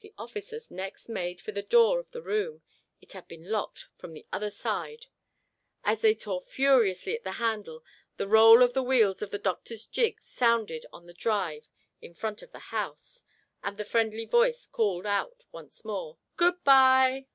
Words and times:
The 0.00 0.12
officers 0.18 0.68
next 0.68 1.08
made 1.08 1.40
for 1.40 1.52
the 1.52 1.62
door 1.62 2.00
of 2.00 2.10
the 2.10 2.20
room. 2.20 2.62
It 3.00 3.12
had 3.12 3.28
been 3.28 3.48
locked 3.52 3.86
from 3.96 4.14
the 4.14 4.26
other 4.32 4.50
side. 4.50 5.06
As 5.84 6.00
they 6.00 6.16
tore 6.16 6.40
furiously 6.42 7.14
at 7.14 7.22
the 7.22 7.34
handle, 7.38 7.84
the 8.16 8.26
roll 8.26 8.64
of 8.64 8.72
the 8.74 8.82
wheels 8.82 9.22
of 9.22 9.30
the 9.30 9.38
doctor's 9.38 9.86
gig 9.86 10.18
sounded 10.24 10.86
on 10.92 11.06
the 11.06 11.14
drive 11.14 11.68
in 12.00 12.14
front 12.14 12.42
of 12.42 12.50
the 12.50 12.72
house; 12.74 13.24
and 13.62 13.76
the 13.76 13.84
friendly 13.84 14.24
voice 14.24 14.66
called 14.66 15.06
out 15.06 15.44
once 15.52 15.84
more, 15.84 16.18
"Good 16.36 16.64
by!" 16.64 17.28